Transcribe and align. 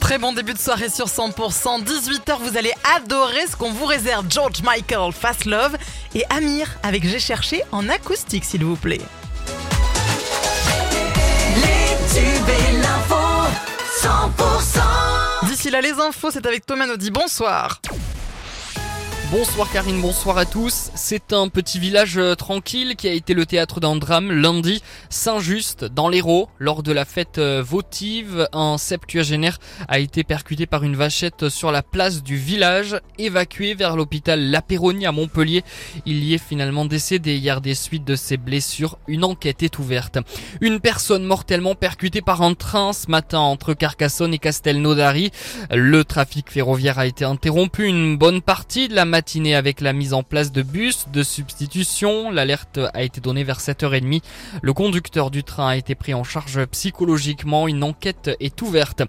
Très 0.00 0.16
bon 0.16 0.32
début 0.32 0.54
de 0.54 0.58
soirée 0.58 0.88
sur 0.88 1.06
100%. 1.06 1.84
18h, 1.84 2.38
vous 2.40 2.56
allez 2.56 2.72
adorer 2.96 3.46
ce 3.46 3.56
qu'on 3.56 3.70
vous 3.70 3.84
réserve. 3.84 4.24
George 4.30 4.62
Michael, 4.62 5.12
Fast 5.12 5.44
Love 5.44 5.76
et 6.14 6.24
Amir 6.30 6.66
avec 6.82 7.06
J'ai 7.06 7.18
cherché 7.18 7.62
en 7.72 7.88
acoustique, 7.90 8.44
s'il 8.44 8.64
vous 8.64 8.76
plaît. 8.76 9.02
Les 11.56 11.96
tubes 12.14 12.48
et 12.48 12.72
l'info, 12.78 13.16
100%. 14.00 15.48
D'ici 15.48 15.68
là, 15.70 15.82
les 15.82 15.92
infos, 15.92 16.30
c'est 16.30 16.46
avec 16.46 16.64
Thomas 16.64 16.86
Naudy. 16.86 17.10
Bonsoir. 17.10 17.80
Bonsoir 19.36 19.68
Karine, 19.68 20.00
bonsoir 20.00 20.38
à 20.38 20.46
tous. 20.46 20.92
C'est 20.94 21.32
un 21.32 21.48
petit 21.48 21.80
village 21.80 22.18
euh, 22.18 22.36
tranquille 22.36 22.94
qui 22.94 23.08
a 23.08 23.12
été 23.12 23.34
le 23.34 23.46
théâtre 23.46 23.80
d'un 23.80 23.96
drame 23.96 24.30
lundi, 24.30 24.80
Saint-Just, 25.10 25.84
dans 25.84 26.08
l'Hérault. 26.08 26.48
Lors 26.60 26.84
de 26.84 26.92
la 26.92 27.04
fête 27.04 27.38
euh, 27.38 27.60
votive, 27.60 28.48
un 28.52 28.78
septuagénaire 28.78 29.58
a 29.88 29.98
été 29.98 30.22
percuté 30.22 30.66
par 30.66 30.84
une 30.84 30.94
vachette 30.94 31.48
sur 31.48 31.72
la 31.72 31.82
place 31.82 32.22
du 32.22 32.36
village, 32.36 32.96
évacué 33.18 33.74
vers 33.74 33.96
l'hôpital 33.96 34.52
La 34.52 34.62
Péronie 34.62 35.04
à 35.04 35.10
Montpellier. 35.10 35.64
Il 36.06 36.22
y 36.22 36.34
est 36.34 36.38
finalement 36.38 36.84
décédé 36.84 37.34
hier 37.34 37.60
des 37.60 37.74
suites 37.74 38.04
de 38.04 38.14
ses 38.14 38.36
blessures. 38.36 38.98
Une 39.08 39.24
enquête 39.24 39.64
est 39.64 39.80
ouverte. 39.80 40.16
Une 40.60 40.78
personne 40.78 41.24
mortellement 41.24 41.74
percutée 41.74 42.22
par 42.22 42.42
un 42.42 42.54
train 42.54 42.92
ce 42.92 43.10
matin 43.10 43.40
entre 43.40 43.74
Carcassonne 43.74 44.32
et 44.32 44.38
Castelnaudary. 44.38 45.32
Le 45.72 46.04
trafic 46.04 46.52
ferroviaire 46.52 47.00
a 47.00 47.06
été 47.06 47.24
interrompu 47.24 47.84
une 47.88 48.16
bonne 48.16 48.40
partie 48.40 48.86
de 48.86 48.94
la 48.94 49.04
matinée 49.04 49.23
avec 49.54 49.80
la 49.80 49.92
mise 49.92 50.12
en 50.12 50.22
place 50.22 50.52
de 50.52 50.62
bus 50.62 51.06
de 51.12 51.22
substitution. 51.22 52.30
L'alerte 52.30 52.78
a 52.92 53.02
été 53.02 53.20
donnée 53.20 53.42
vers 53.42 53.58
7h30. 53.58 54.22
Le 54.62 54.72
conducteur 54.72 55.30
du 55.30 55.42
train 55.42 55.68
a 55.68 55.76
été 55.76 55.94
pris 55.94 56.14
en 56.14 56.24
charge 56.24 56.64
psychologiquement. 56.66 57.66
Une 57.66 57.82
enquête 57.82 58.30
est 58.38 58.60
ouverte. 58.62 59.02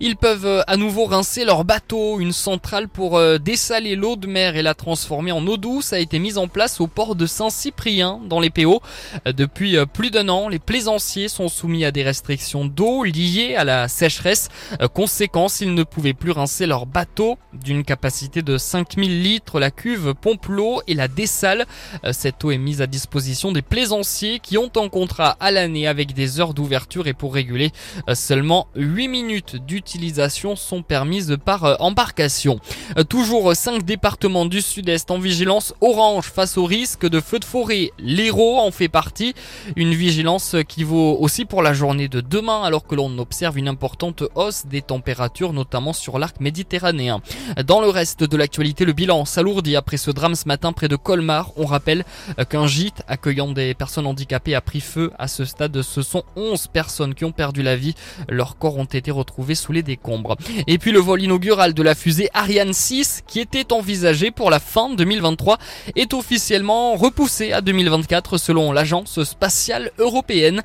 Ils 0.00 0.16
peuvent 0.16 0.64
à 0.66 0.76
nouveau 0.76 1.06
rincer 1.06 1.44
leur 1.44 1.64
bateau. 1.64 2.20
Une 2.20 2.32
centrale 2.32 2.88
pour 2.88 3.16
euh, 3.16 3.38
dessaler 3.38 3.94
l'eau 3.94 4.16
de 4.16 4.26
mer 4.26 4.56
et 4.56 4.62
la 4.62 4.74
transformer 4.74 5.32
en 5.32 5.46
eau 5.46 5.56
douce 5.56 5.92
a 5.92 6.00
été 6.00 6.18
mise 6.18 6.36
en 6.36 6.48
place 6.48 6.80
au 6.80 6.86
port 6.86 7.14
de 7.14 7.26
Saint-Cyprien 7.26 8.20
dans 8.28 8.40
les 8.40 8.50
PO. 8.50 8.82
Depuis 9.24 9.76
euh, 9.76 9.86
plus 9.86 10.10
d'un 10.10 10.28
an, 10.28 10.48
les 10.48 10.58
plaisanciers 10.58 11.28
sont 11.28 11.48
soumis 11.48 11.84
à 11.84 11.92
des 11.92 12.02
restrictions 12.02 12.66
d'eau 12.66 13.04
liées 13.04 13.54
à 13.56 13.64
la 13.64 13.88
sécheresse. 13.88 14.48
Euh, 14.82 14.88
conséquence, 14.88 15.60
ils 15.60 15.72
ne 15.72 15.84
pouvaient 15.84 16.12
plus 16.12 16.32
rincer 16.32 16.66
leur 16.66 16.86
bateau 16.86 17.38
d'une 17.54 17.84
capacité 17.84 18.42
de 18.42 18.58
5000 18.58 19.22
litres 19.22 19.49
la 19.58 19.70
cuve 19.70 20.14
pompe 20.14 20.46
l'eau 20.46 20.82
et 20.86 20.94
la 20.94 21.08
dessale. 21.08 21.66
Euh, 22.04 22.12
cette 22.12 22.44
eau 22.44 22.50
est 22.50 22.58
mise 22.58 22.82
à 22.82 22.86
disposition 22.86 23.52
des 23.52 23.62
plaisanciers 23.62 24.38
qui 24.38 24.58
ont 24.58 24.70
un 24.76 24.88
contrat 24.88 25.36
à 25.40 25.50
l'année 25.50 25.86
avec 25.86 26.14
des 26.14 26.40
heures 26.40 26.54
d'ouverture 26.54 27.06
et 27.06 27.14
pour 27.14 27.34
réguler, 27.34 27.72
euh, 28.08 28.14
seulement 28.14 28.68
8 28.76 29.08
minutes 29.08 29.56
d'utilisation 29.56 30.56
sont 30.56 30.82
permises 30.82 31.36
par 31.44 31.64
euh, 31.64 31.74
embarcation. 31.80 32.60
Toujours 33.08 33.54
5 33.54 33.82
départements 33.84 34.46
du 34.46 34.60
sud-est 34.60 35.10
en 35.10 35.18
vigilance 35.18 35.74
orange 35.80 36.26
face 36.26 36.58
au 36.58 36.64
risque 36.64 37.08
de 37.08 37.20
feu 37.20 37.38
de 37.38 37.44
forêt. 37.44 37.90
L'Hérault 37.98 38.58
en 38.58 38.70
fait 38.70 38.88
partie. 38.88 39.34
Une 39.76 39.94
vigilance 39.94 40.56
qui 40.68 40.84
vaut 40.84 41.16
aussi 41.18 41.44
pour 41.44 41.62
la 41.62 41.72
journée 41.72 42.08
de 42.08 42.20
demain 42.20 42.62
alors 42.62 42.86
que 42.86 42.94
l'on 42.94 43.18
observe 43.18 43.58
une 43.58 43.68
importante 43.68 44.22
hausse 44.34 44.66
des 44.66 44.82
températures 44.82 45.52
notamment 45.52 45.92
sur 45.92 46.18
l'arc 46.18 46.40
méditerranéen. 46.40 47.20
Dans 47.64 47.80
le 47.80 47.88
reste 47.88 48.24
de 48.24 48.36
l'actualité, 48.36 48.84
le 48.84 48.92
bilan 48.92 49.24
s'alourdit 49.40 49.74
après 49.74 49.96
ce 49.96 50.10
drame 50.10 50.34
ce 50.34 50.46
matin 50.46 50.74
près 50.74 50.86
de 50.86 50.96
Colmar. 50.96 51.52
On 51.56 51.64
rappelle 51.64 52.04
qu'un 52.50 52.66
gîte 52.66 53.02
accueillant 53.08 53.52
des 53.52 53.72
personnes 53.72 54.06
handicapées 54.06 54.54
a 54.54 54.60
pris 54.60 54.80
feu. 54.80 55.12
À 55.18 55.28
ce 55.28 55.46
stade, 55.46 55.80
ce 55.80 56.02
sont 56.02 56.24
11 56.36 56.66
personnes 56.66 57.14
qui 57.14 57.24
ont 57.24 57.32
perdu 57.32 57.62
la 57.62 57.74
vie. 57.74 57.94
Leurs 58.28 58.58
corps 58.58 58.76
ont 58.76 58.84
été 58.84 59.10
retrouvés 59.10 59.54
sous 59.54 59.72
les 59.72 59.82
décombres. 59.82 60.36
Et 60.66 60.76
puis 60.76 60.92
le 60.92 60.98
vol 60.98 61.22
inaugural 61.22 61.72
de 61.72 61.82
la 61.82 61.94
fusée 61.94 62.28
Ariane 62.34 62.74
6, 62.74 63.22
qui 63.26 63.40
était 63.40 63.72
envisagé 63.72 64.30
pour 64.30 64.50
la 64.50 64.60
fin 64.60 64.90
2023, 64.90 65.56
est 65.96 66.12
officiellement 66.12 66.94
repoussé 66.96 67.52
à 67.52 67.62
2024 67.62 68.36
selon 68.36 68.72
l'agence 68.72 69.22
spatiale 69.24 69.90
européenne. 69.96 70.60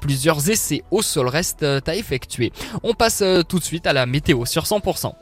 Plusieurs 0.00 0.50
essais 0.50 0.84
au 0.92 1.02
sol 1.02 1.26
restent 1.26 1.64
à 1.64 1.96
effectuer. 1.96 2.52
On 2.84 2.94
passe 2.94 3.24
tout 3.48 3.58
de 3.58 3.64
suite 3.64 3.88
à 3.88 3.92
la 3.92 4.06
météo 4.06 4.44
sur 4.44 4.62
100%. 4.62 5.14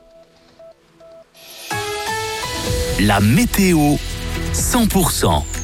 La 2.99 3.21
météo 3.21 3.95
100%. 4.53 5.58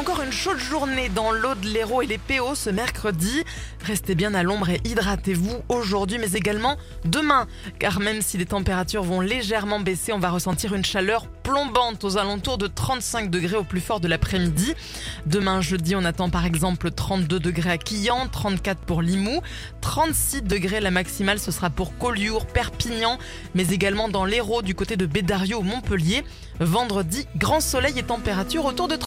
Encore 0.00 0.22
une 0.22 0.32
chaude 0.32 0.58
journée 0.58 1.10
dans 1.10 1.30
l'eau 1.30 1.54
de 1.54 1.68
l'Hérault 1.68 2.00
et 2.00 2.06
les 2.06 2.16
PO 2.16 2.54
ce 2.54 2.70
mercredi. 2.70 3.44
Restez 3.84 4.14
bien 4.14 4.32
à 4.32 4.42
l'ombre 4.42 4.70
et 4.70 4.80
hydratez-vous 4.84 5.56
aujourd'hui, 5.68 6.16
mais 6.18 6.32
également 6.32 6.78
demain. 7.04 7.46
Car 7.78 8.00
même 8.00 8.22
si 8.22 8.38
les 8.38 8.46
températures 8.46 9.02
vont 9.02 9.20
légèrement 9.20 9.78
baisser, 9.78 10.14
on 10.14 10.18
va 10.18 10.30
ressentir 10.30 10.74
une 10.74 10.86
chaleur 10.86 11.26
plombante 11.42 12.02
aux 12.04 12.16
alentours 12.16 12.56
de 12.56 12.66
35 12.66 13.28
degrés 13.28 13.56
au 13.56 13.64
plus 13.64 13.80
fort 13.80 14.00
de 14.00 14.08
l'après-midi. 14.08 14.74
Demain 15.26 15.60
jeudi, 15.60 15.94
on 15.94 16.04
attend 16.04 16.30
par 16.30 16.46
exemple 16.46 16.90
32 16.90 17.38
degrés 17.38 17.70
à 17.70 17.76
Quillan, 17.76 18.28
34 18.28 18.80
pour 18.80 19.02
Limoux, 19.02 19.40
36 19.82 20.42
degrés 20.42 20.80
la 20.80 20.90
maximale, 20.90 21.38
ce 21.38 21.50
sera 21.50 21.68
pour 21.68 21.98
Collioure, 21.98 22.46
Perpignan, 22.46 23.18
mais 23.54 23.68
également 23.68 24.08
dans 24.08 24.24
l'Hérault 24.24 24.62
du 24.62 24.74
côté 24.74 24.96
de 24.96 25.04
Bédario 25.04 25.60
Montpellier. 25.60 26.24
Vendredi, 26.60 27.26
grand 27.36 27.60
soleil 27.60 27.98
et 27.98 28.02
température 28.02 28.66
autour 28.66 28.86
de 28.86 28.96